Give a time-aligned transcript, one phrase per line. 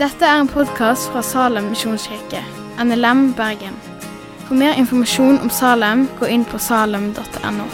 [0.00, 2.40] Dette er en podkast fra Salem misjonskirke,
[2.84, 3.76] NLM Bergen.
[4.46, 7.66] For mer informasjon om Salem, gå inn på salem.no.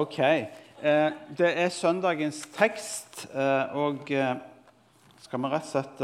[0.00, 0.18] Ok.
[0.18, 4.38] Eh, det er søndagens tekst, eh, og eh,
[5.20, 6.00] skal vi rett og slett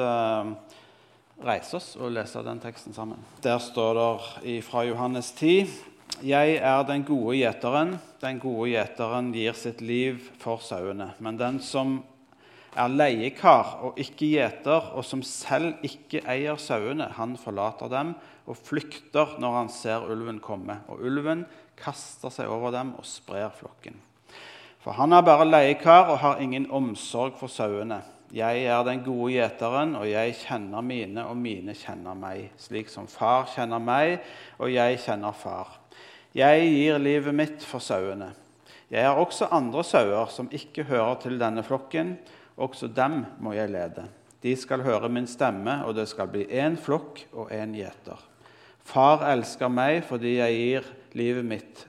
[1.44, 3.20] reise oss og lese den teksten sammen.
[3.44, 5.66] Der står det fra Johannes 10.:
[6.22, 7.98] Jeg er den gode gjeteren.
[8.20, 11.12] Den gode gjeteren gir sitt liv for sauene.
[11.18, 12.02] Men den som
[12.76, 18.14] er leiekar og ikke gjeter, og som selv ikke eier sauene, han forlater dem
[18.46, 20.80] og flykter når han ser ulven komme.
[20.88, 23.96] Og ulven kaster seg over dem og sprer flokken.
[24.80, 28.02] For han er bare leiekar og har ingen omsorg for sauene.
[28.34, 33.06] Jeg er den gode gjeteren, og jeg kjenner mine, og mine kjenner meg, slik som
[33.06, 34.18] far kjenner meg,
[34.58, 35.76] og jeg kjenner far.
[36.36, 38.32] Jeg gir livet mitt for sauene.
[38.90, 42.16] Jeg har også andre sauer som ikke hører til denne flokken.
[42.58, 44.04] Også dem må jeg lede.
[44.42, 48.18] De skal høre min stemme, og det skal bli én flokk og én gjeter.
[48.86, 51.86] Far elsker meg fordi jeg gir livet mitt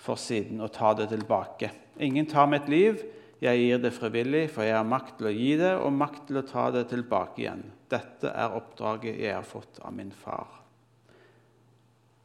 [0.00, 1.70] for siden å ta det tilbake.
[2.00, 3.00] Ingen tar mitt liv,
[3.38, 6.40] jeg gir det frivillig, for jeg har makt til å gi det og makt til
[6.40, 7.62] å ta det tilbake igjen.
[7.88, 10.58] Dette er oppdraget jeg har fått av min far.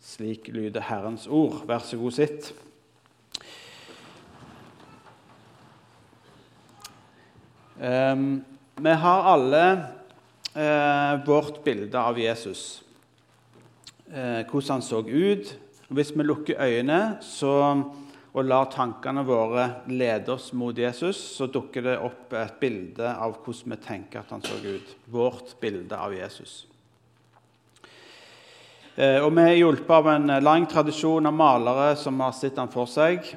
[0.03, 1.61] Slik lyder Herrens ord.
[1.69, 2.49] Vær så god, sitt.
[7.77, 8.43] Um,
[8.81, 9.63] vi har alle
[10.57, 12.81] uh, vårt bilde av Jesus.
[14.09, 15.53] Uh, hvordan han så ut.
[15.93, 17.53] Hvis vi lukker øynene så,
[18.33, 23.37] og lar tankene våre lede oss mot Jesus, så dukker det opp et bilde av
[23.43, 24.93] hvordan vi tenker at han så ut.
[25.05, 26.63] Vårt bilde av Jesus.
[28.97, 32.73] Uh, og Vi er hjulpet av en lang tradisjon av malere som har sett han
[32.73, 33.35] for seg.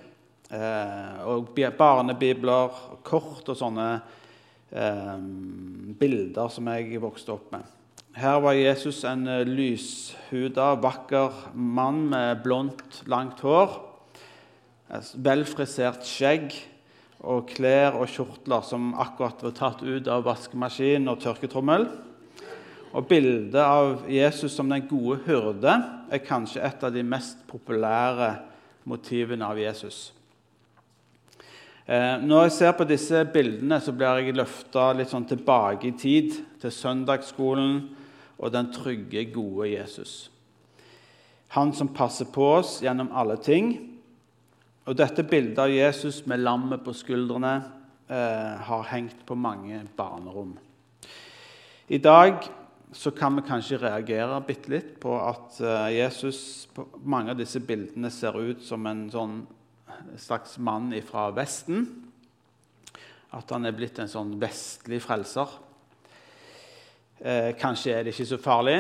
[1.27, 2.71] og barnebibler,
[3.03, 3.87] kort og sånne
[4.71, 5.17] eh,
[5.99, 7.67] bilder som jeg vokste opp med.
[8.17, 13.75] Her var Jesus en eh, lyshuda, vakker mann med blondt, langt hår.
[14.89, 16.53] Velfrisert skjegg
[17.27, 21.89] og klær og kjortler som akkurat var tatt ut av vaskemaskin og tørketrommel.
[22.97, 25.73] Og Bildet av Jesus som den gode hyrde
[26.07, 28.31] er kanskje et av de mest populære
[28.87, 30.13] motivene av Jesus.
[31.87, 35.97] Eh, når jeg ser på disse bildene, så blir jeg løfta litt sånn tilbake i
[35.99, 36.33] tid,
[36.63, 37.77] til søndagsskolen
[38.39, 40.31] og den trygge, gode Jesus.
[41.55, 43.96] Han som passer på oss gjennom alle ting.
[44.87, 47.57] Og dette bildet av Jesus med lammet på skuldrene
[48.07, 50.53] eh, har hengt på mange barnerom.
[51.91, 52.47] I dag
[52.95, 57.59] så kan vi kanskje reagere bitte litt på at eh, Jesus på mange av disse
[57.67, 59.41] bildene ser ut som en sånn
[60.23, 61.83] slags mann fra Vesten.
[63.35, 65.51] At han er blitt en sånn vestlig frelser.
[67.19, 68.79] Eh, kanskje er det ikke så farlig.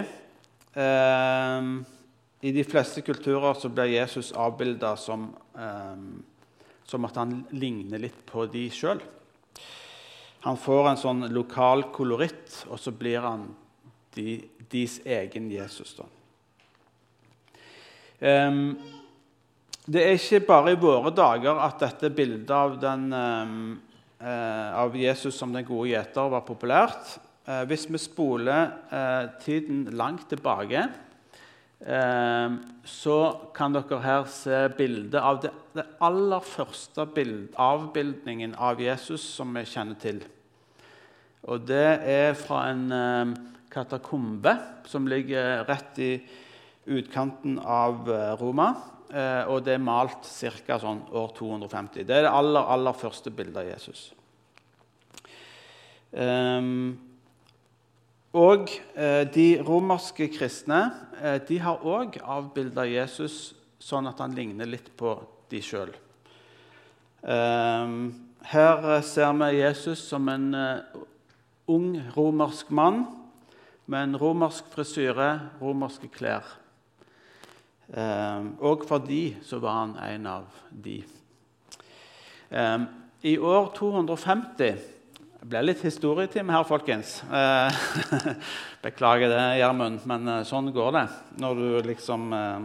[0.71, 1.96] Eh,
[2.41, 5.97] I de fleste kulturer så blir Jesus avbilda som, eh,
[6.85, 9.01] som at han ligner litt på de sjøl.
[10.47, 13.49] Han får en sånn lokal koloritt, og så blir han
[14.15, 14.37] de,
[14.71, 15.97] deres egen Jesus.
[15.97, 16.07] da.
[18.17, 18.77] Um,
[19.87, 23.05] det er ikke bare i våre dager at dette bildet av, den,
[24.19, 27.13] eh, av Jesus som den gode gjeter var populært.
[27.47, 30.89] Eh, hvis vi spoler eh, tiden langt tilbake,
[31.77, 33.17] så
[33.55, 39.53] kan dere her se bildet av det, det aller første bild, avbildningen av Jesus som
[39.55, 40.23] vi kjenner til.
[41.47, 43.35] Og det er fra en eh,
[43.71, 44.57] katakombe
[44.89, 46.13] som ligger rett i
[46.91, 48.73] utkanten av eh, Roma.
[49.07, 50.79] Eh, og det er malt ca.
[50.83, 52.03] Sånn år 250.
[52.03, 54.09] Det er det aller, aller første bildet av Jesus.
[56.17, 56.97] Um,
[58.35, 60.81] og eh, de romerske kristne
[61.21, 65.15] eh, de har òg avbilda Jesus sånn at han ligner litt på
[65.51, 65.93] de sjøl.
[67.23, 68.15] Um,
[68.47, 70.51] her ser vi Jesus som en
[71.71, 73.05] ung romersk mann
[73.87, 75.31] med en romersk frisyre,
[75.61, 76.47] romerske klær.
[77.95, 81.05] Ehm, og for de så var han en av de.
[82.51, 82.87] Ehm,
[83.23, 84.96] I år 250
[85.47, 87.21] det ble litt historietime her, folkens.
[87.31, 87.77] Eh,
[88.87, 91.03] beklager det, Gjermund, men eh, sånn går det
[91.39, 92.65] når du liksom eh,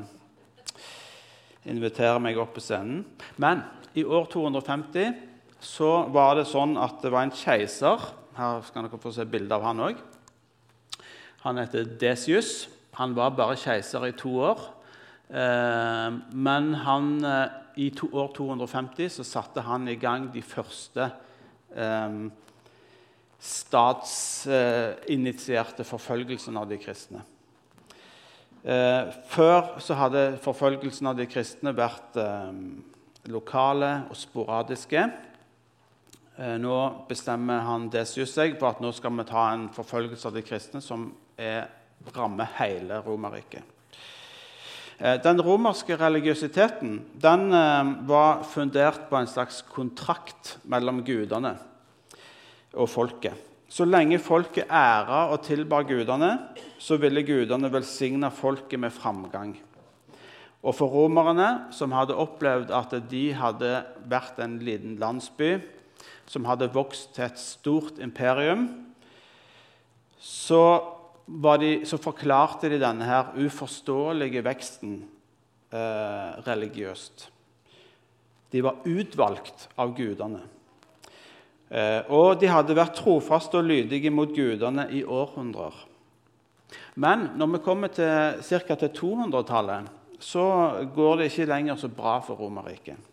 [1.70, 3.04] inviterer meg opp på scenen.
[3.38, 3.62] Men
[3.94, 5.14] i år 250
[5.62, 9.54] så var det sånn at det var en keiser Her skal dere få se bilde
[9.54, 10.02] av han òg.
[11.46, 12.66] Han heter Desius.
[12.98, 14.70] Han var bare keiser i to år.
[16.34, 17.14] Men han,
[17.78, 21.12] i år 250 så satte han i gang de første
[21.78, 22.24] eh,
[23.42, 27.22] statsinitierte forfølgelsen av de kristne.
[28.62, 32.54] Eh, før så hadde forfølgelsen av de kristne vært eh,
[33.34, 35.02] lokale og sporadiske.
[36.38, 36.76] Eh, nå
[37.10, 40.82] bestemmer han Desius seg på at nå skal vi ta en forfølgelse av de kristne
[40.86, 41.10] som
[41.42, 41.66] er,
[42.14, 43.64] rammer hele Romerriket.
[45.02, 47.50] Den romerske religiøsiteten den,
[48.06, 51.58] var fundert på en slags kontrakt mellom gudene
[52.74, 53.36] og folket.
[53.72, 56.32] Så lenge folket æra og tilbar gudene,
[56.80, 59.54] så ville gudene velsigne folket med framgang.
[60.62, 63.72] Og for romerne, som hadde opplevd at de hadde
[64.12, 65.56] vært en liten landsby
[66.30, 68.68] som hadde vokst til et stort imperium,
[70.22, 70.62] så,
[71.26, 75.00] de, så forklarte de denne her uforståelige veksten
[75.74, 77.30] eh, religiøst.
[78.52, 80.44] De var utvalgt av gudene.
[81.72, 85.78] Eh, og de hadde vært trofaste og lydige mot gudene i århundrer.
[87.00, 88.76] Men når vi kommer til ca.
[88.76, 89.88] 200-tallet,
[90.22, 90.44] så
[90.94, 93.08] går det ikke lenger så bra for Romerriket.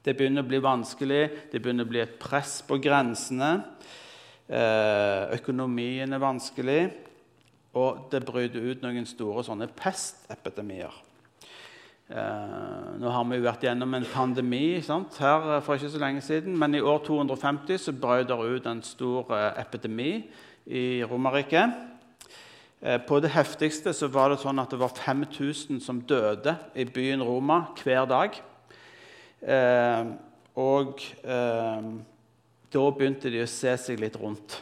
[0.00, 1.22] Det begynner å bli vanskelig,
[1.52, 3.50] det begynner å bli et press på grensene.
[4.48, 6.80] Eh, økonomien er vanskelig,
[7.76, 10.92] og det bryter ut noen store sånne pestepidemier.
[12.10, 15.14] Eh, nå har vi jo vært gjennom en pandemi sant?
[15.22, 18.82] her for ikke så lenge siden, men i år 250 så brøt det ut en
[18.82, 20.24] stor eh, epidemi
[20.66, 21.62] i Romerike.
[22.82, 26.88] Eh, på det heftigste så var det sånn at det var 5000 som døde i
[26.90, 28.42] byen Roma hver dag.
[29.46, 30.12] Eh,
[30.58, 31.90] og eh,
[32.74, 34.58] da begynte de å se seg litt rundt.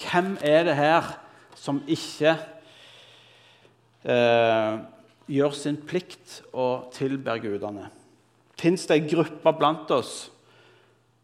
[0.00, 1.16] Hvem er det her
[1.60, 2.38] som ikke
[4.08, 4.86] eh,
[5.28, 7.88] gjør sin plikt og tilber gudene?
[8.58, 10.28] Fins det ei gruppe blant oss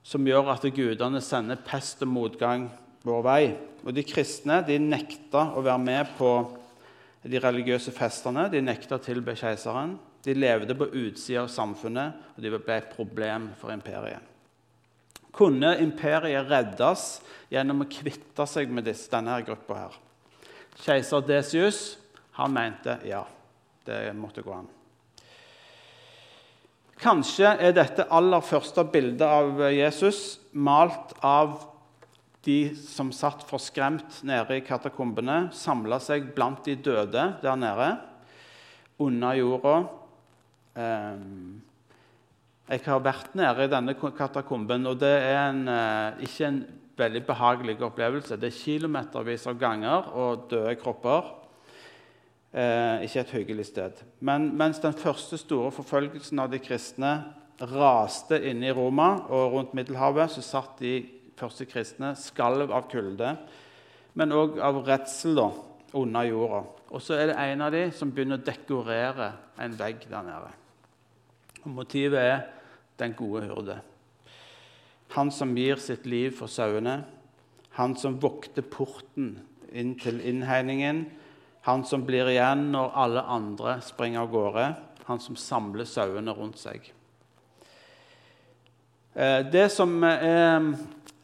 [0.05, 2.69] som gjør at gudene sender pest og motgang
[3.05, 3.45] vår vei?
[3.85, 6.35] Og De kristne de nekta å være med på
[7.25, 8.47] de religiøse festene.
[8.53, 9.97] De nekta å tilbe keiseren.
[10.25, 14.23] De levde på utsida av samfunnet, og de ble et problem for imperiet.
[15.35, 17.19] Kunne imperiet reddes
[17.53, 19.89] gjennom å kvitte seg med denne gruppa?
[20.85, 21.83] Keiser Desius
[22.39, 23.25] han mente ja.
[23.85, 24.71] Det måtte gå an.
[27.01, 31.59] Kanskje er dette aller første bildet av Jesus malt av
[32.45, 37.91] de som satt forskremt nede i katakombene, samla seg blant de døde der nede,
[39.01, 39.77] under jorda.
[40.79, 41.63] Ehm,
[42.69, 46.61] jeg har vært nede i denne katakomben, og det er en, eh, ikke en
[46.97, 48.39] veldig behagelig opplevelse.
[48.41, 51.44] Det er kilometervis av ganger og døde kropper.
[52.55, 53.99] Eh, ikke et hyggelig sted.
[54.23, 57.17] Men mens den første store forfølgelsen av de kristne
[57.59, 61.01] raste inne i Roma og rundt Middelhavet, så satt de
[61.35, 63.33] første kristne skalv av kulde,
[64.15, 65.41] men òg av redsel
[65.95, 66.61] under jorda.
[66.95, 70.55] Og så er det en av de som begynner å dekorere en vegg der nede.
[71.65, 72.47] Og motivet er
[73.03, 73.81] den gode hyrde.
[75.19, 77.01] Han som gir sitt liv for sauene.
[77.75, 79.41] Han som vokter porten
[79.75, 81.05] inn til innhegningen
[81.65, 84.67] han som blir igjen når alle andre springer av gårde.
[85.09, 86.91] Han som samler sauene rundt seg.
[89.15, 90.69] Eh, det som er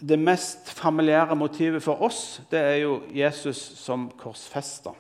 [0.01, 4.97] det mest familiære motivet for oss, det er jo Jesus som korsfester.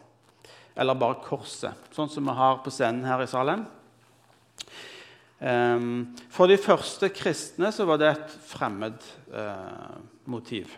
[0.76, 3.64] Eller bare korset, sånn som vi har på scenen her i Salem.
[5.40, 9.00] For de første kristne så var det et fremmed
[9.32, 9.94] eh,
[10.28, 10.68] motiv.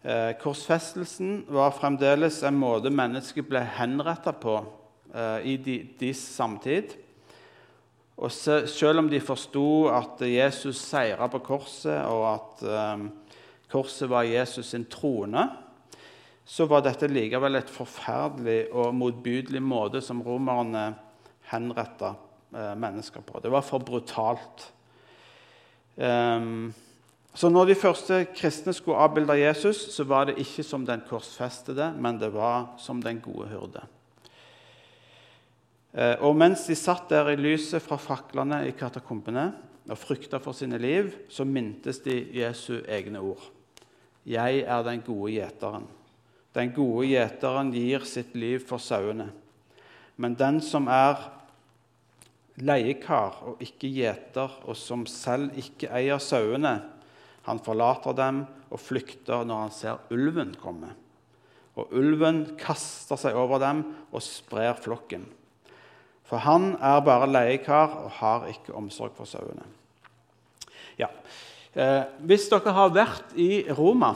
[0.00, 4.54] Eh, korsfestelsen var fremdeles en måte mennesket ble henrettet på
[5.12, 6.94] eh, i deres samtid.
[8.20, 13.04] Og selv om de forsto at Jesus seira på korset, og at eh,
[13.72, 15.44] korset var Jesus sin trone,
[16.48, 20.94] så var dette likevel et forferdelig og motbydelig måte som romerne
[21.52, 22.14] henretta
[22.56, 23.44] eh, mennesker på.
[23.44, 24.70] Det var for brutalt.
[26.00, 26.72] Um,
[27.34, 31.92] så når de første kristne skulle avbilde Jesus, så var det ikke som den korsfestede,
[31.94, 33.84] men det var som den gode hyrde.
[35.94, 39.48] Eh, og mens de satt der i lyset fra faklene i katakombene
[39.90, 43.42] og frykta for sine liv, så mintes de Jesu egne ord.
[44.26, 45.86] Jeg er den gode gjeteren.
[46.54, 49.30] Den gode gjeteren gir sitt liv for sauene.
[50.20, 51.30] Men den som er
[52.60, 56.80] leiekar og ikke gjeter, og som selv ikke eier sauene,
[57.46, 60.94] han forlater dem og flykter når han ser ulven komme.
[61.78, 63.78] og ulven kaster seg over dem
[64.10, 65.22] og sprer flokken.
[66.28, 69.64] For han er bare leiekar og har ikke omsorg for sauene.
[70.98, 71.08] Ja.
[71.72, 74.12] Eh, hvis dere har vært i Roma,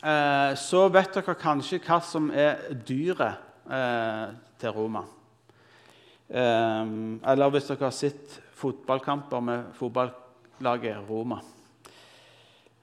[0.00, 5.04] eh, så vet dere kanskje hva som er dyret eh, til Roma.
[6.30, 6.94] Eh,
[7.34, 11.42] eller hvis dere har sett fotballkamper med fotballaget Roma.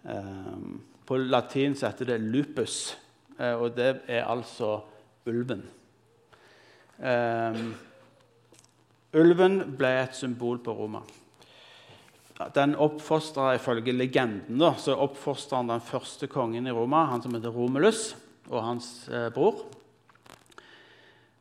[0.03, 0.57] Eh,
[1.05, 2.97] på latin så heter det lupus,
[3.37, 4.79] eh, og det er altså
[5.29, 5.65] ulven.
[9.13, 10.99] ulven ble et symbol på Roma
[12.55, 17.51] den oppfostra ifølge legenden da, så han den første kongen i Roma, han som heter
[17.51, 18.13] Romulus,
[18.49, 19.65] og hans eh, bror.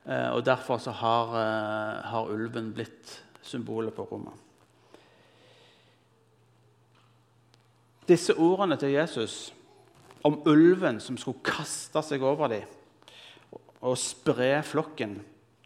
[0.04, 1.32] Eh, og Derfor har,
[2.02, 4.34] har, ulven blitt symbolet på Roma.
[8.08, 9.52] Disse ordene til Jesus
[10.24, 12.74] om ulven som skulle kaste seg over dem
[13.78, 15.20] og spre flokken,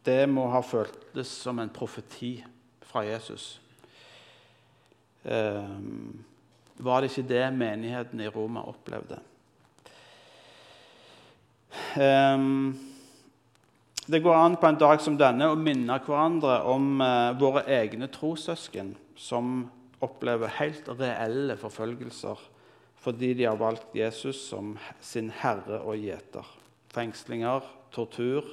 [0.04, 2.34] det må ha føltes som en profeti
[2.84, 3.54] fra Jesus.
[5.24, 6.24] Ehm,
[6.76, 9.20] var det ikke det menigheten i Roma opplevde?
[11.96, 12.74] Ehm,
[14.06, 18.10] det går an på en dag som denne å minne hverandre om eh, våre egne
[18.12, 19.62] trossøsken som
[20.02, 22.48] opplever helt reelle forfølgelser
[23.02, 26.46] fordi de har valgt Jesus som sin herre og gjeter.
[26.94, 28.46] Fengslinger, tortur,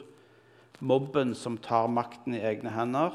[0.79, 3.13] mobben som tar makten i egne hender,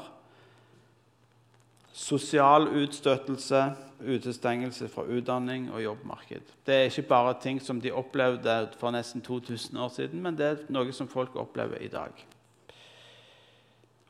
[1.95, 3.59] Sosial utstøtelse,
[4.03, 6.49] utestengelse fra utdanning og jobbmarked.
[6.67, 10.45] Det er ikke bare ting som de opplevde for nesten 2000 år siden, men det
[10.45, 12.11] er noe som folk opplever i dag.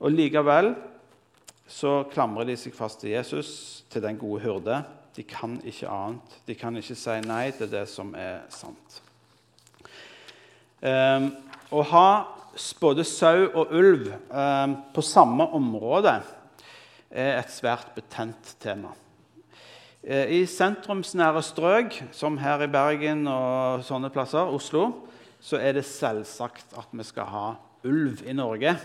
[0.01, 0.71] Og Likevel
[1.67, 4.83] så klamrer de seg fast til Jesus, til den gode hyrde.
[5.15, 6.37] De kan ikke annet.
[6.45, 9.01] De kan ikke si nei til det som er sant.
[10.85, 11.31] Um,
[11.73, 12.09] å ha
[12.77, 16.19] både sau og ulv um, på samme område
[17.09, 18.91] er et svært betent tema.
[20.05, 24.91] Eh, I sentrumsnære strøk, som her i Bergen og sånne plasser, Oslo,
[25.41, 27.47] så er det selvsagt at vi skal ha
[27.87, 28.75] ulv i Norge.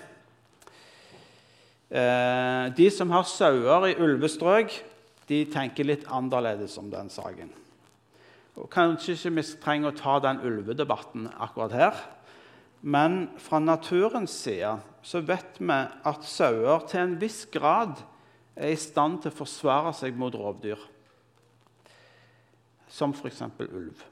[1.90, 4.76] Eh, de som har sauer i ulvestrøk,
[5.26, 7.50] de tenker litt annerledes om den saken.
[8.58, 12.00] Og kanskje ikke vi trenger å ta den ulvedebatten akkurat her.
[12.80, 17.98] Men fra naturens side så vet vi at sauer til en viss grad
[18.56, 20.80] er i stand til å forsvare seg mot rovdyr,
[22.90, 23.42] som f.eks.
[23.66, 24.02] ulv.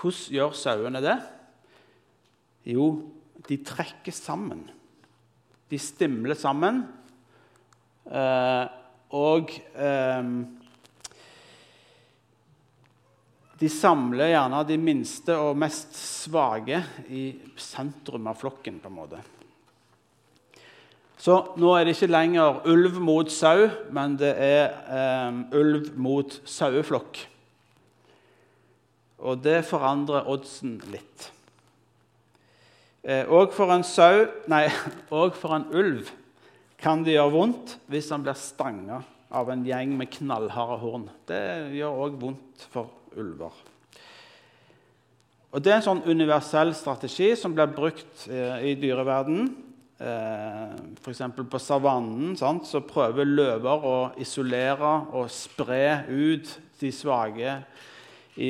[0.00, 1.16] Hvordan gjør sauene det?
[2.72, 2.86] Jo,
[3.48, 4.68] de trekker sammen.
[5.70, 6.82] De stimler sammen.
[8.10, 8.64] Eh,
[9.14, 10.30] og eh,
[13.60, 16.80] de samler gjerne de minste og mest svake
[17.12, 17.26] i
[17.60, 18.80] sentrum av flokken.
[18.80, 19.20] på en måte.
[21.20, 26.38] Så nå er det ikke lenger ulv mot sau, men det er eh, ulv mot
[26.48, 27.26] saueflokk.
[29.20, 31.28] Og det forandrer oddsen litt.
[33.00, 34.66] Eh, og for en sau Nei,
[35.22, 36.10] òg for en ulv
[36.80, 39.02] kan det gjøre vondt hvis han blir stanga
[39.36, 41.02] av en gjeng med knallharde horn.
[41.28, 41.40] Det
[41.76, 42.88] gjør òg vondt for
[43.20, 43.52] ulver.
[45.50, 49.50] Og Det er en sånn universell strategi som blir brukt eh, i dyreverdenen
[50.00, 51.22] eh, F.eks.
[51.36, 57.58] på savannen sant, så prøver løver å isolere og spre ut de svake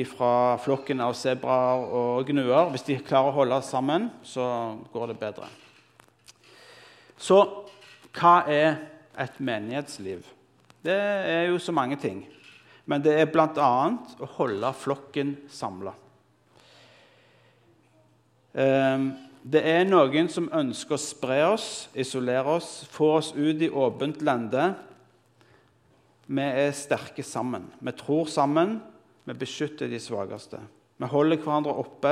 [0.07, 2.69] fra flokken av sebraer og gnuer.
[2.71, 4.45] Hvis de klarer å holde sammen, så
[4.93, 5.49] går det bedre.
[7.21, 7.39] Så
[8.17, 8.77] hva er
[9.19, 10.23] et menighetsliv?
[10.81, 12.23] Det er jo så mange ting.
[12.85, 13.73] Men det er bl.a.
[14.21, 15.93] å holde flokken samla.
[18.51, 19.11] Um,
[19.41, 24.21] det er noen som ønsker å spre oss, isolere oss, få oss ut i åpent
[24.25, 24.71] lende.
[26.31, 27.69] Vi er sterke sammen.
[27.79, 28.79] Vi tror sammen.
[29.31, 30.59] Vi beskytter de svakeste.
[30.99, 32.11] Vi holder hverandre oppe.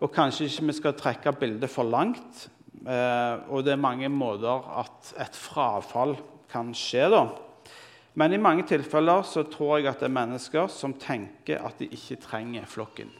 [0.00, 2.46] Og kanskje ikke vi skal trekke bildet for langt.
[2.80, 6.16] Eh, og det er mange måter at et frafall
[6.48, 7.10] kan skje.
[7.12, 7.26] da.
[8.16, 11.90] Men i mange tilfeller så tror jeg at det er mennesker som tenker at de
[11.92, 13.12] ikke trenger flokken.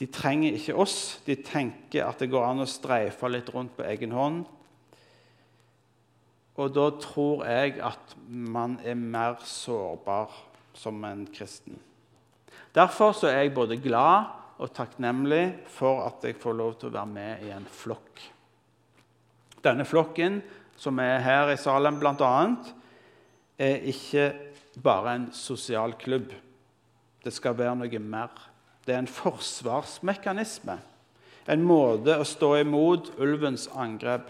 [0.00, 1.22] De trenger ikke oss.
[1.24, 4.44] De tenker at det går an å streife litt rundt på egen hånd.
[6.60, 10.34] Og da tror jeg at man er mer sårbar
[10.76, 11.78] som en kristen.
[12.74, 14.28] Derfor er jeg både glad
[14.60, 18.20] og takknemlig for at jeg får lov til å være med i en flokk.
[19.64, 20.40] Denne flokken,
[20.76, 22.34] som er her i Salem bl.a.,
[23.60, 24.28] er ikke
[24.80, 26.30] bare en sosial klubb.
[27.24, 28.30] Det skal være noe mer.
[28.86, 30.78] Det er en forsvarsmekanisme.
[31.50, 34.28] En måte å stå imot ulvens angrep.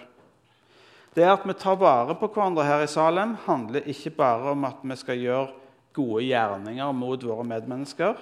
[1.15, 4.83] Det at vi tar vare på hverandre her i Salem, handler ikke bare om at
[4.87, 5.49] vi skal gjøre
[5.97, 8.21] gode gjerninger mot våre medmennesker.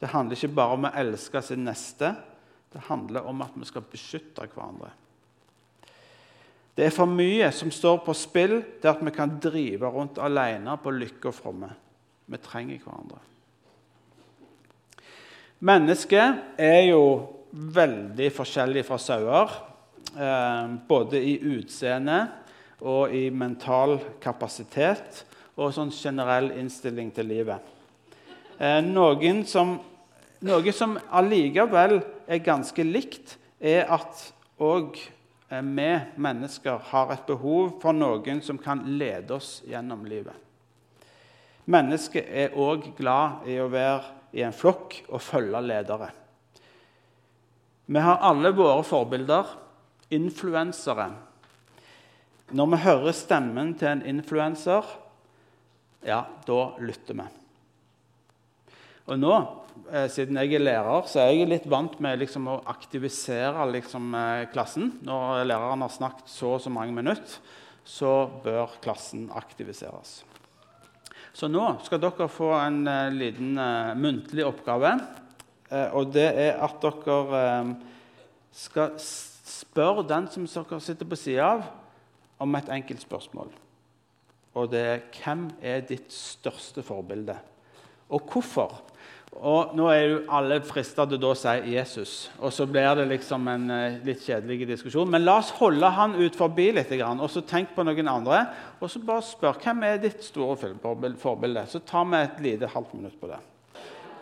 [0.00, 2.14] Det handler ikke bare om å elske sin neste.
[2.72, 4.90] Det handler om at vi skal beskytte hverandre.
[6.74, 10.74] Det er for mye som står på spill til at vi kan drive rundt alene
[10.82, 11.70] på lykke og fromme.
[12.26, 13.20] Vi trenger hverandre.
[15.64, 17.04] Mennesket er jo
[17.52, 19.54] veldig forskjellig fra sauer.
[20.12, 22.20] Eh, både i utseende
[22.84, 25.24] og i mental kapasitet
[25.56, 27.72] og sånn generell innstilling til livet.
[28.58, 28.80] Eh,
[29.48, 29.78] som,
[30.44, 34.28] noe som allikevel er ganske likt, er at
[34.60, 34.98] òg
[35.54, 40.34] Eh, vi mennesker har et behov for noen som kan lede oss gjennom livet.
[41.64, 44.02] Mennesket er òg glad i å være
[44.36, 46.10] i en flokk og følge ledere.
[47.86, 49.52] Vi har alle våre forbilder,
[50.10, 51.10] influensere.
[52.54, 54.84] Når vi hører stemmen til en influenser,
[56.04, 57.28] ja, da lytter vi.
[59.04, 59.36] Og nå
[59.90, 64.14] Eh, siden jeg er lærer, så er jeg litt vant med liksom, å aktivisere liksom,
[64.14, 64.92] eh, klassen.
[65.04, 67.42] Når læreren har snakket så og så mange minutter,
[67.84, 70.22] så bør klassen aktiviseres.
[71.34, 73.58] Så nå skal dere få en uh, liten
[73.98, 74.92] muntlig oppgave.
[75.98, 77.40] Og det er at dere
[78.54, 78.92] skal
[79.44, 81.68] spørre den som dere sitter på sida av,
[82.42, 83.52] om et enkelt spørsmål.
[84.54, 87.36] Og det er hvem er ditt største forbilde?
[88.14, 88.82] Og hvorfor?
[89.34, 93.48] Og Nå er jo alle frista til å si Jesus, og så blir det liksom
[93.50, 95.10] en uh, litt kjedelig diskusjon.
[95.10, 98.44] Men la oss holde han ut forbi litt, og så tenk på noen andre.
[98.78, 100.54] Og så bare spør hvem er ditt store
[101.18, 101.66] forbilde.
[101.66, 103.40] Så tar vi et lite halvt minutt på det.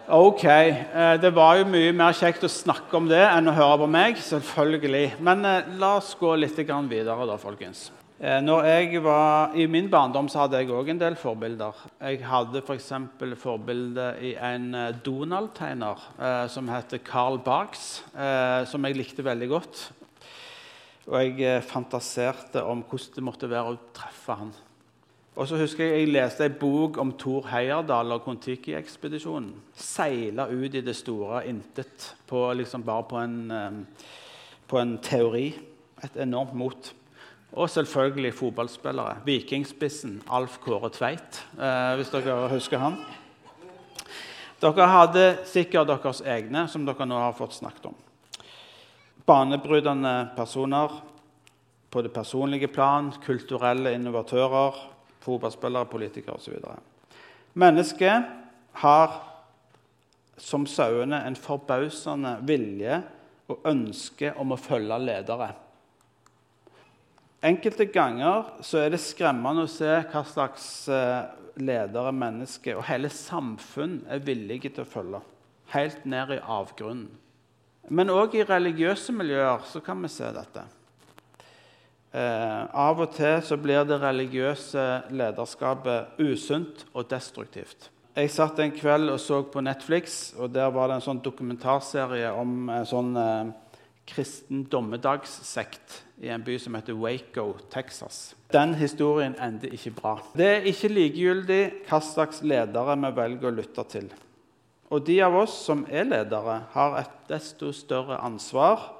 [0.09, 0.45] Ok.
[0.45, 3.91] Uh, det var jo mye mer kjekt å snakke om det enn å høre på
[3.91, 4.19] meg.
[4.19, 5.19] selvfølgelig.
[5.21, 7.91] Men uh, la oss gå litt videre, da, folkens.
[8.23, 11.75] Eh, når jeg var, I min barndom så hadde jeg òg en del forbilder.
[11.99, 12.93] Jeg hadde f.eks.
[13.19, 19.27] For forbilde i en eh, Donald-tegner eh, som heter Carl Barks, eh, som jeg likte
[19.27, 19.83] veldig godt.
[21.09, 24.55] Og jeg eh, fantaserte om hvordan det måtte være å treffe han.
[25.33, 29.55] Og så husker Jeg jeg leste en bok om Thor Heyerdahl og Kon-Tiki-ekspedisjonen.
[29.73, 33.87] Seile ut i det store intet på, liksom bare på en,
[34.69, 35.55] på en teori.
[36.05, 36.93] Et enormt mot.
[37.53, 39.23] Og selvfølgelig fotballspillere.
[39.25, 43.01] Vikingspissen Alf Kåre Tveit, eh, hvis dere husker han.
[44.61, 47.97] Dere hadde sikkert deres egne, som dere nå har fått snakket om.
[49.27, 51.01] Banebrytende personer
[51.91, 54.92] på det personlige plan, kulturelle innovatører,
[55.23, 56.59] fotballspillere, politikere osv.
[57.59, 58.31] Mennesket
[58.83, 59.19] har
[60.41, 63.03] som sauene en forbausende vilje
[63.53, 65.53] og ønske om å følge ledere.
[67.43, 71.25] Enkelte ganger er det skremmende å se hva slags eh,
[71.59, 75.21] ledere mennesker og hele samfunn er villige til å følge.
[75.75, 77.09] Helt ned i avgrunnen.
[77.91, 80.63] Men òg i religiøse miljøer kan vi se dette.
[82.13, 84.83] Eh, av og til så blir det religiøse
[85.17, 87.89] lederskapet usunt og destruktivt.
[88.13, 92.29] Jeg satt en kveld og så på Netflix, og der var det en sånn dokumentarserie
[92.37, 93.53] om en sånn eh,
[94.13, 98.35] kristen dommedagssekt i en by som heter Waco, Texas.
[98.53, 100.19] Den historien ender ikke bra.
[100.37, 104.13] Det er ikke likegyldig hva slags ledere vi velger å lytte til.
[104.93, 108.91] Og de av oss som er ledere, har et desto større ansvar.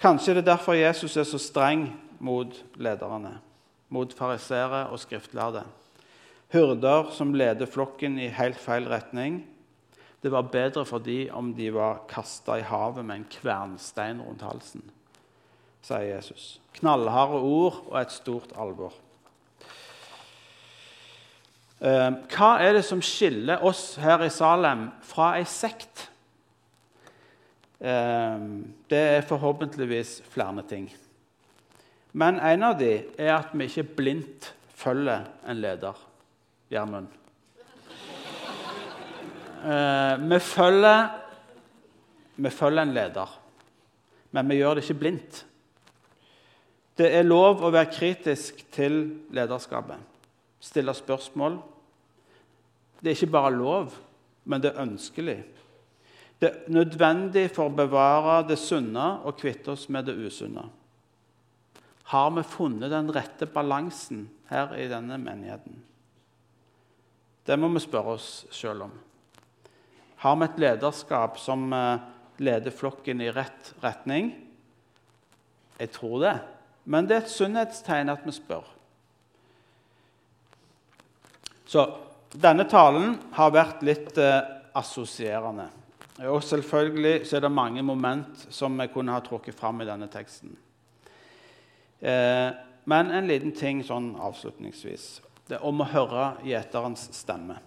[0.00, 3.36] Kanskje det er derfor Jesus er så streng mot lederne,
[3.88, 5.64] mot farisere og skriftlærde.
[6.54, 9.44] Hyrder som leder flokken i helt feil retning,
[10.22, 14.42] det var bedre for dem om de var kasta i havet med en kvernstein rundt
[14.42, 14.82] halsen,
[15.84, 16.56] sier Jesus.
[16.80, 18.96] Knallharde ord og et stort alvor.
[21.76, 26.06] Eh, hva er det som skiller oss her i Salem fra ei sekt?
[27.78, 28.46] Eh,
[28.88, 30.88] det er forhåpentligvis flere ting.
[32.16, 35.98] Men en av dem er at vi ikke blindt følger en leder.
[36.72, 37.10] Gjermund.
[39.66, 41.02] Eh, vi, følger,
[42.36, 43.34] vi følger en leder,
[44.32, 45.42] men vi gjør det ikke blindt.
[46.96, 48.96] Det er lov å være kritisk til
[49.36, 50.00] lederskapet,
[50.60, 51.58] stille spørsmål.
[53.00, 53.92] Det er ikke bare lov,
[54.48, 55.36] men det er ønskelig.
[56.40, 60.64] Det er nødvendig for å bevare det sunne og kvitte oss med det usunne.
[62.06, 65.80] Har vi funnet den rette balansen her i denne menigheten?
[67.46, 68.92] Det må vi spørre oss sjøl om.
[70.22, 72.04] Har vi et lederskap som eh,
[72.42, 74.32] leder flokken i rett retning?
[75.78, 76.34] Jeg tror det.
[76.86, 78.66] Men det er et sunnhetstegn at vi spør.
[81.66, 81.88] Så
[82.30, 84.38] denne talen har vært litt eh,
[84.78, 85.66] assosierende.
[86.30, 90.54] Og selvfølgelig er det mange moment som vi kunne ha trukket fram i denne teksten.
[92.00, 92.50] Eh,
[92.84, 95.06] men en liten ting sånn avslutningsvis.
[95.46, 97.58] Det er om å høre gjeterens stemme.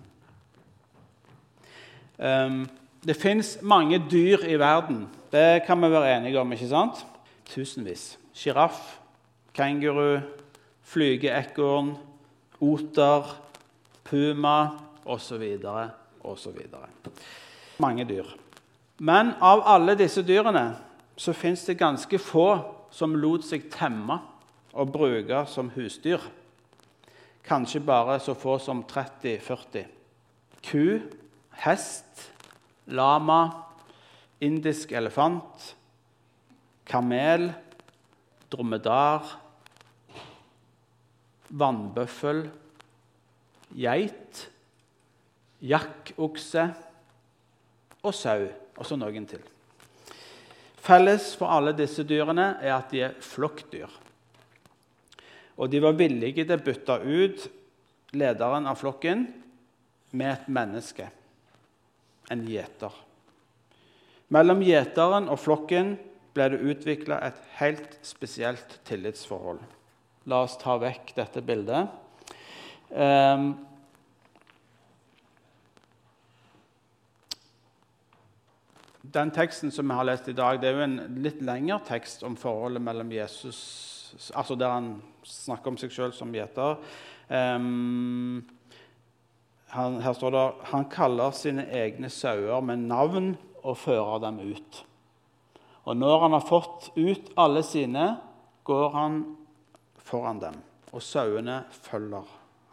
[2.19, 2.65] Um,
[3.03, 5.05] det fins mange dyr i verden.
[5.31, 6.51] Det kan vi være enige om.
[6.51, 7.05] ikke sant?
[7.47, 8.17] Tusenvis.
[8.35, 8.99] Sjiraff,
[9.55, 10.19] kenguru,
[10.83, 11.93] flygeekorn,
[12.59, 13.31] oter,
[14.03, 14.57] puma
[15.05, 15.45] osv.
[16.23, 16.59] osv.
[17.79, 18.35] Mange dyr.
[18.99, 20.73] Men av alle disse dyrene
[21.19, 24.19] så fins det ganske få som lot seg temme
[24.73, 26.21] og bruke som husdyr.
[27.45, 29.85] Kanskje bare så få som 30-40.
[30.65, 30.99] Ku,
[31.63, 32.29] hest,
[32.85, 33.41] lama,
[34.41, 35.73] indisk elefant,
[36.89, 37.49] kamel,
[38.51, 39.37] dromedar,
[41.49, 42.43] vannbøffel,
[43.73, 44.45] geit,
[45.61, 46.69] jakkokse
[48.03, 48.45] og sau,
[48.77, 49.41] og så noen til.
[50.89, 53.91] Felles for alle disse dyrene er at de er flokkdyr.
[55.59, 57.43] Og de var villige til å bytte ut
[58.17, 59.27] lederen av flokken
[60.17, 61.05] med et menneske,
[62.33, 62.95] en gjeter.
[64.33, 65.93] Mellom gjeteren og flokken
[66.33, 69.61] ble det utvikla et helt spesielt tillitsforhold.
[70.29, 71.89] La oss ta vekk dette bildet.
[72.89, 73.51] Um,
[79.13, 82.23] den teksten som vi har lest i dag, det er jo en litt lengre tekst
[82.27, 83.59] om forholdet mellom Jesus
[84.33, 84.87] altså Der han
[85.21, 86.79] snakker om seg sjøl som gjeter.
[87.29, 88.41] Um,
[89.69, 94.79] her står det han kaller sine egne sauer med navn og fører dem ut.
[95.85, 98.15] Og når han har fått ut alle sine,
[98.65, 99.21] går han
[100.09, 100.57] foran dem,
[100.89, 102.25] og sauene følger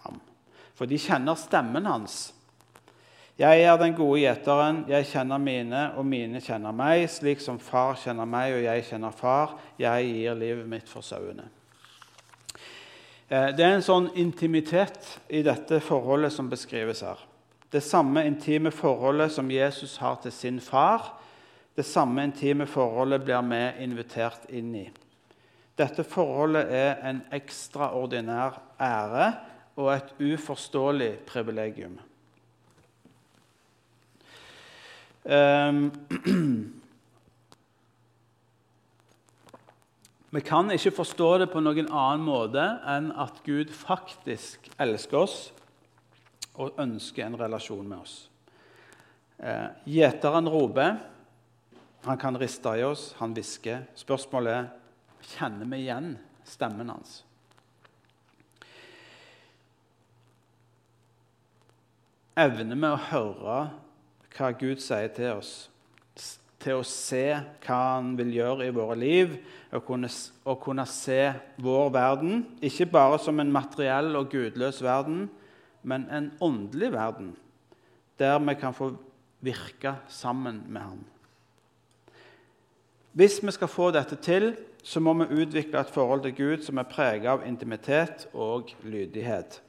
[0.07, 0.21] ham.
[0.77, 2.31] For de kjenner stemmen hans.
[3.37, 7.99] Jeg er den gode gjeteren, jeg kjenner mine, og mine kjenner meg, slik som far
[8.01, 9.59] kjenner meg, og jeg kjenner far.
[9.77, 11.45] Jeg gir livet mitt for sauene.
[13.29, 17.21] Eh, det er en sånn intimitet i dette forholdet som beskrives her.
[17.69, 21.13] Det samme intime forholdet som Jesus har til sin far,
[21.77, 24.89] det samme intime forholdet blir vi invitert inn i.
[25.77, 29.33] Dette forholdet er en ekstraordinær ære
[29.77, 31.99] og et uforståelig privilegium.
[31.99, 32.05] Um,
[40.37, 45.37] Vi kan ikke forstå det på noen annen måte enn at Gud faktisk elsker oss
[46.55, 48.31] og ønsker en relasjon med oss.
[49.39, 50.97] Eh, gjeteren roper.
[52.07, 53.83] Han kan riste i oss, han hvisker.
[53.99, 54.69] Spørsmålet er
[55.35, 56.13] kjenner vi igjen
[56.47, 57.25] stemmen hans.
[62.37, 63.59] Evner vi å høre
[64.37, 65.55] hva Gud sier til oss?
[66.67, 67.25] til å se
[67.63, 69.35] hva han vil gjøre i våre liv,
[69.71, 70.09] og kunne,
[70.47, 71.21] og kunne se
[71.63, 75.27] vår verden ikke bare som en materiell og gudløs verden,
[75.87, 77.35] men en åndelig verden,
[78.19, 78.95] der vi kan få
[79.45, 81.05] virke sammen med ham.
[83.17, 86.79] Hvis vi skal få dette til, så må vi utvikle et forhold til Gud som
[86.79, 89.61] er preget av intimitet og lydighet.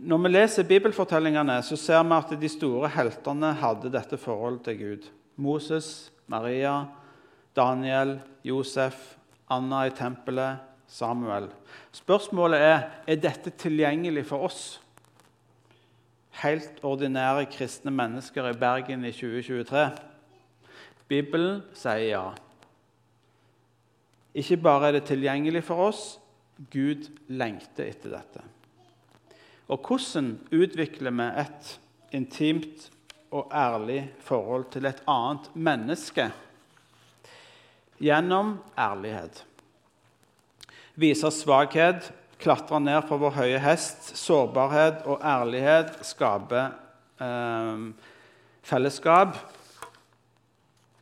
[0.00, 4.78] Når vi leser bibelfortellingene, så ser vi at de store heltene hadde dette forholdet til
[4.78, 5.08] Gud.
[5.36, 6.86] Moses, Maria,
[7.56, 9.18] Daniel, Josef,
[9.52, 11.50] Anna i tempelet, Samuel.
[11.92, 14.80] Spørsmålet er er dette tilgjengelig for oss.
[16.40, 19.90] Helt ordinære kristne mennesker i Bergen i 2023.
[21.08, 22.24] Bibelen sier ja.
[24.34, 26.18] Ikke bare er det tilgjengelig for oss,
[26.72, 28.46] Gud lengter etter dette.
[29.70, 31.74] Og hvordan utvikler vi et
[32.16, 32.88] intimt
[33.30, 36.26] og ærlig forhold til et annet menneske
[38.00, 39.44] gjennom ærlighet.
[40.98, 44.10] Vise svakhet, klatre ned fra vår høye hest.
[44.18, 46.72] Sårbarhet og ærlighet skaper
[47.22, 47.84] eh,
[48.66, 49.36] fellesskap.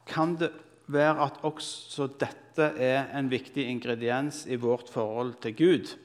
[0.09, 0.53] Kan det
[0.89, 5.97] være at også dette er en viktig ingrediens i vårt forhold til Gud?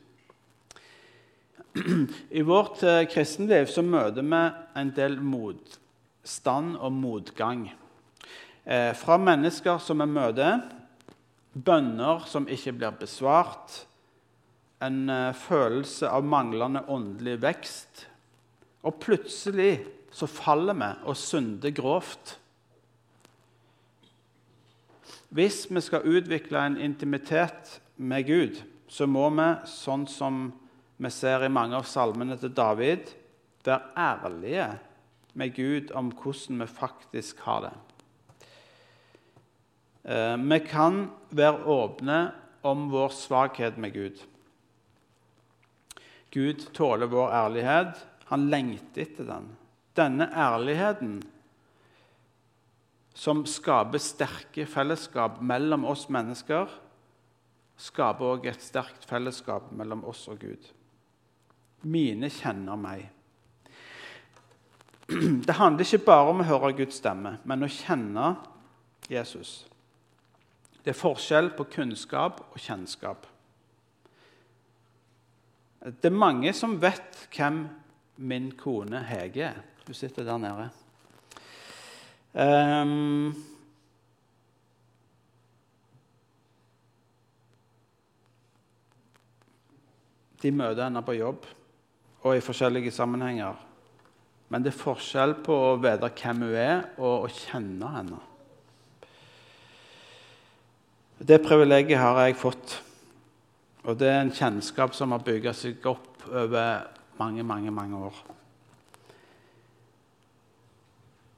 [2.29, 4.41] I vårt eh, kristenliv så møter vi
[4.77, 7.65] en del motstand og motgang.
[8.63, 10.61] Eh, fra mennesker som vi møter,
[11.53, 13.81] bønner som ikke blir besvart,
[14.85, 18.05] en eh, følelse av manglende åndelig vekst.
[18.85, 19.79] Og plutselig
[20.13, 22.37] så faller vi og synder grovt.
[25.33, 30.51] Hvis vi skal utvikle en intimitet med Gud, så må vi, sånn som
[31.03, 33.11] vi ser i mange av salmene til David,
[33.63, 34.67] være ærlige
[35.39, 37.73] med Gud om hvordan vi faktisk har det.
[40.03, 42.19] Eh, vi kan være åpne
[42.63, 44.23] om vår svakhet med Gud.
[46.33, 47.99] Gud tåler vår ærlighet.
[48.31, 49.51] Han lengter etter den.
[49.95, 51.19] Denne ærligheten
[53.13, 56.71] som skaper sterke fellesskap mellom oss mennesker,
[57.77, 60.71] skaper også et sterkt fellesskap mellom oss og Gud.
[61.83, 63.09] Mine kjenner meg.
[65.47, 68.33] Det handler ikke bare om å høre Guds stemme, men å kjenne
[69.11, 69.63] Jesus.
[70.83, 73.27] Det er forskjell på kunnskap og kjennskap.
[75.83, 77.65] Det er mange som vet hvem
[78.23, 79.63] min kone Hege er.
[79.83, 80.69] Hun sitter der nede.
[82.33, 83.33] Um,
[90.41, 91.45] de møter henne på jobb
[92.23, 93.57] og i forskjellige sammenhenger.
[94.49, 98.19] Men det er forskjell på å vite hvem hun er, og å kjenne henne.
[101.23, 102.77] Det privilegiet har jeg fått.
[103.83, 106.87] Og det er en kjennskap som har bygd seg opp over
[107.19, 108.21] mange, mange, mange år.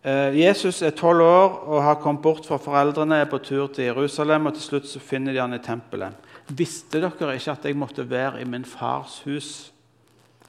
[0.06, 3.88] Eh, Jesus er tolv år og har kommet bort fra foreldrene, er på tur til
[3.88, 6.13] Jerusalem, og til slutt så finner de han i tempelet.
[6.54, 9.71] Visste dere ikke at jeg måtte være i min fars hus?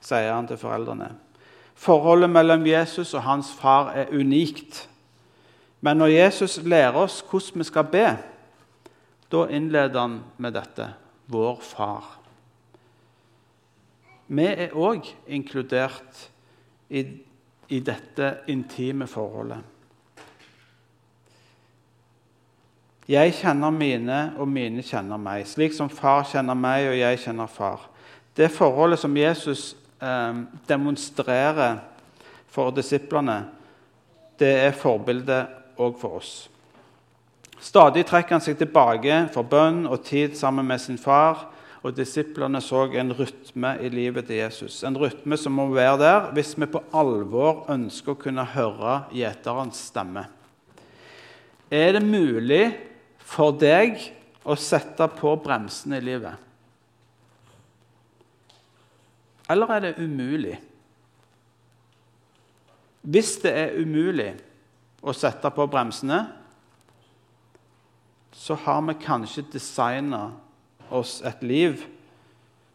[0.07, 1.11] Sier han til foreldrene.
[1.77, 4.87] Forholdet mellom Jesus og hans far er unikt.
[5.81, 8.07] Men når Jesus lærer oss hvordan vi skal be,
[9.33, 10.89] da innleder han med dette
[11.27, 12.17] vår far.
[14.27, 16.27] Vi er òg inkludert
[16.89, 17.03] i,
[17.69, 19.61] i dette intime forholdet.
[23.07, 27.51] Jeg kjenner mine, og mine kjenner meg, slik som far kjenner meg, og jeg kjenner
[27.51, 27.85] far.
[28.35, 31.81] Det forholdet som Jesus eh, demonstrerer
[32.53, 33.45] for disiplene,
[34.37, 36.35] det er forbildet òg for oss.
[37.61, 41.47] Stadig trekker han seg tilbake for bønn og tid sammen med sin far
[41.87, 44.81] og disiplene så en rytme i livet til Jesus.
[44.85, 49.85] En rytme som må være der hvis vi på alvor ønsker å kunne høre gjeterens
[49.93, 50.27] stemme.
[51.71, 52.65] Er det mulig
[53.27, 53.99] for deg
[54.47, 56.46] å sette på bremsene i livet?
[59.51, 60.57] Eller er det umulig?
[63.07, 64.33] Hvis det er umulig
[65.07, 66.25] å sette på bremsene,
[68.35, 70.25] så har vi kanskje designa
[70.91, 71.85] oss et liv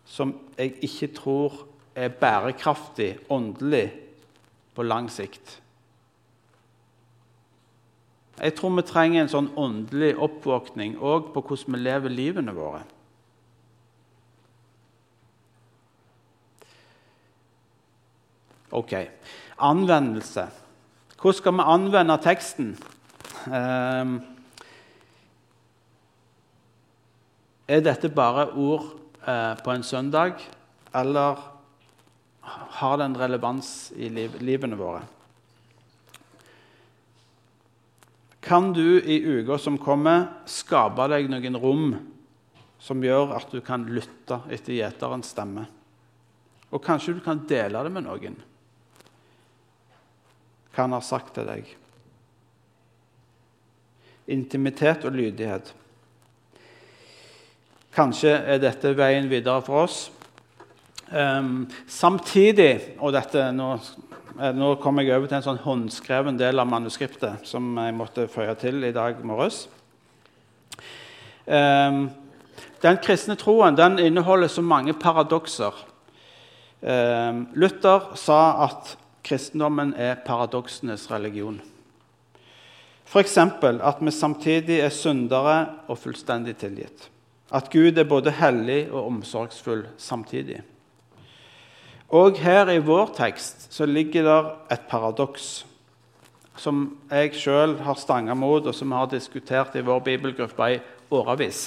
[0.07, 1.59] som jeg ikke tror
[1.95, 3.91] er bærekraftig åndelig
[4.75, 5.57] på lang sikt.
[8.41, 12.81] Jeg tror vi trenger en sånn åndelig oppvåkning òg på hvordan vi lever livene våre.
[18.71, 18.95] Ok.
[19.57, 20.47] Anvendelse.
[21.21, 22.75] Hvordan skal vi anvende teksten?
[23.45, 24.19] Um,
[27.71, 28.89] Er dette bare ord
[29.23, 30.41] eh, på en søndag,
[30.91, 31.39] eller
[32.81, 35.05] har det en relevans i liv, livene våre?
[38.43, 41.93] Kan du i uka som kommer, skape deg noen rom
[42.81, 45.63] som gjør at du kan lytte etter gjeterens stemme?
[46.75, 48.35] Og kanskje du kan dele det med noen
[50.71, 51.67] hva han har sagt til deg.
[54.31, 55.73] Intimitet og lydighet.
[57.91, 60.05] Kanskje er dette veien videre for oss.
[61.11, 63.73] Um, samtidig Og dette, nå,
[64.39, 68.29] eh, nå kommer jeg over til en sånn håndskreven del av manuskriptet som jeg måtte
[68.31, 69.65] føye til i dag morges.
[71.43, 72.05] Um,
[72.81, 75.75] den kristne troen den inneholder så mange paradokser.
[76.79, 81.61] Um, Luther sa at kristendommen er paradoksenes religion.
[83.05, 83.37] F.eks.
[83.37, 87.09] at vi samtidig er syndere og fullstendig tilgitt.
[87.51, 90.61] At Gud er både hellig og omsorgsfull samtidig.
[92.11, 94.39] Og her i vår tekst så ligger det
[94.75, 95.65] et paradoks
[96.59, 100.79] som jeg sjøl har stanga mot, og som vi har diskutert i vår bibelgruppe i
[101.11, 101.61] årevis.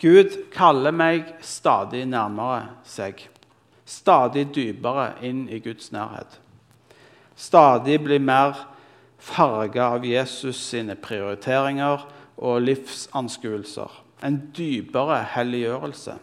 [0.00, 3.20] Gud kaller meg stadig nærmere seg,
[3.92, 6.38] stadig dypere inn i Guds nærhet.
[7.36, 8.64] Stadig blir mer
[9.22, 12.06] farga av Jesus sine prioriteringer
[12.42, 16.16] og livsanskuelser en dypere helliggjørelse.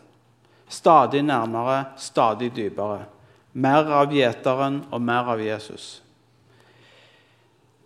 [0.70, 3.06] Stadig nærmere, stadig dypere.
[3.54, 6.00] Mer av gjeteren og mer av Jesus.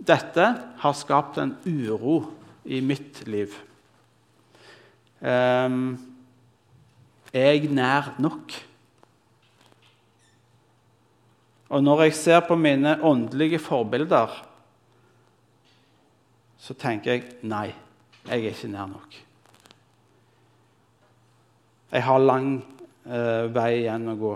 [0.03, 0.47] Dette
[0.83, 2.19] har skapt en uro
[2.65, 3.55] i mitt liv.
[5.23, 5.95] Um,
[7.31, 8.51] er jeg nær nok?
[11.73, 14.29] Og når jeg ser på mine åndelige forbilder,
[16.61, 17.71] så tenker jeg nei,
[18.27, 19.17] jeg er ikke nær nok.
[21.93, 22.53] Jeg har lang
[23.09, 24.35] eh, vei igjen å gå.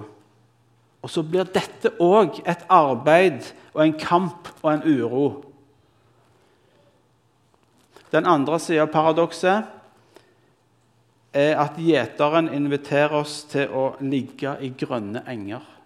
[1.05, 3.45] Og så blir dette òg et arbeid
[3.75, 5.27] og en kamp og en uro.
[8.11, 9.73] Den andre sida av paradokset
[11.37, 15.76] er at gjeteren inviterer oss til å ligge i grønne enger.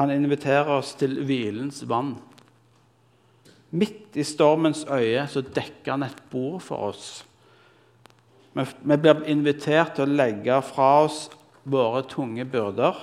[0.00, 2.14] Han inviterer oss til hvilens vann.
[3.72, 7.22] Midt i stormens øye så dekker han et bord for oss.
[8.52, 11.24] Vi blir invitert til å legge fra oss
[11.64, 12.98] våre tunge byrder.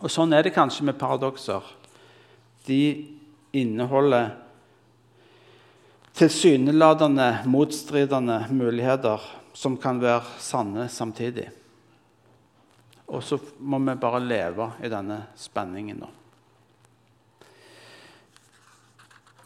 [0.00, 1.62] Og Sånn er det kanskje med paradokser.
[2.66, 2.82] De
[3.54, 4.32] inneholder
[6.16, 9.22] tilsynelatende motstridende muligheter
[9.54, 11.48] som kan være sanne samtidig.
[13.10, 16.10] Og så må vi bare leve i denne spenningen, da.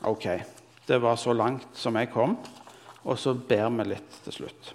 [0.05, 0.27] OK.
[0.85, 2.37] Det var så langt som jeg kom.
[3.05, 4.73] Og så ber vi litt til slutt.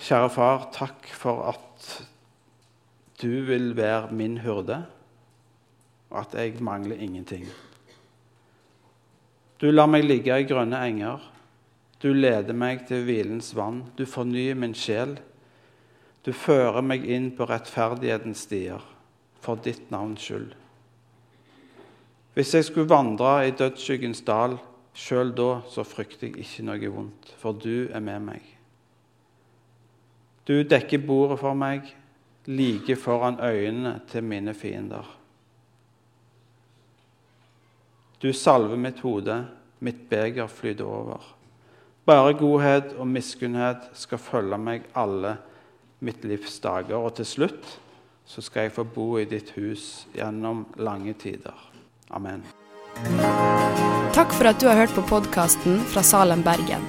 [0.00, 1.90] Kjære far, takk for at
[3.20, 4.80] du vil være min hurde,
[6.10, 7.44] og at jeg mangler ingenting.
[9.60, 11.29] Du lar meg ligge i grønne enger.
[12.00, 13.82] Du leder meg til hvilens vann.
[13.96, 15.18] Du fornyer min sjel.
[16.24, 18.80] Du fører meg inn på rettferdighetens stier,
[19.40, 20.54] for ditt navns skyld.
[22.36, 24.56] Hvis jeg skulle vandre i dødsskyggens dal,
[24.96, 28.44] sjøl da så frykter jeg ikke noe vondt, for du er med meg.
[30.48, 31.88] Du dekker bordet for meg,
[32.48, 35.08] like foran øynene til mine fiender.
[38.20, 39.36] Du salver mitt hode,
[39.80, 41.39] mitt beger flyter over.
[42.10, 45.36] Bare godhet og miskunnhet skal følge meg alle
[46.02, 46.96] mitt livs dager.
[46.98, 47.76] Og til slutt
[48.26, 51.54] så skal jeg få bo i ditt hus gjennom lange tider.
[52.10, 52.42] Amen.
[54.16, 56.82] Takk for at du har hørt på podkasten fra Salem, Bergen.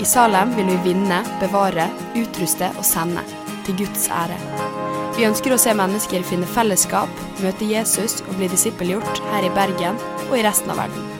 [0.00, 1.88] I Salem vil vi vinne, bevare,
[2.20, 3.24] utruste og sende.
[3.64, 4.36] Til Guds ære.
[5.16, 10.00] Vi ønsker å se mennesker finne fellesskap, møte Jesus og bli disippelgjort her i Bergen
[10.28, 11.19] og i resten av verden.